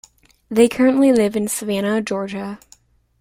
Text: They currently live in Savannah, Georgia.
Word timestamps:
They 0.49 0.67
currently 0.67 1.11
live 1.11 1.35
in 1.35 1.47
Savannah, 1.47 2.01
Georgia. 2.01 2.57